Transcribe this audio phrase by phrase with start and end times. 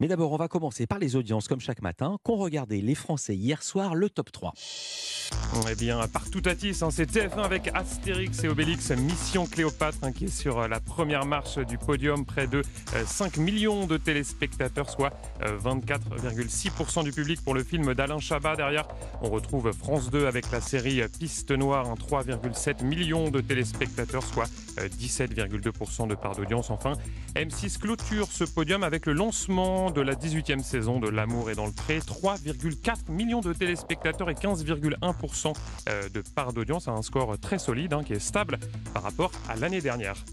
[0.00, 3.36] Mais d'abord, on va commencer par les audiences, comme chaque matin, qu'ont regardé les Français
[3.36, 4.54] hier soir, le top 3.
[5.70, 10.12] Eh bien, partout à Tis, hein, c'est TF1 avec Astérix et Obélix, Mission Cléopâtre, hein,
[10.12, 12.62] qui est sur euh, la première marche du podium, près de
[13.04, 18.56] 5 euh, millions de téléspectateurs, soit 24,6% euh, du public pour le film d'Alain Chabat.
[18.56, 18.88] Derrière,
[19.20, 24.48] on retrouve France 2 avec la série Piste Noire, 3,7 millions de téléspectateurs, soit
[24.88, 26.70] 17,2% de part d'audience.
[26.70, 26.94] Enfin,
[27.34, 31.66] M6 clôture ce podium avec le lancement de la 18e saison de L'amour et dans
[31.66, 35.54] le pré, 3,4 millions de téléspectateurs et 15,1%
[35.88, 38.58] euh, de part d'audience, un score très solide hein, qui est stable
[38.94, 40.24] par rapport à l'année dernière.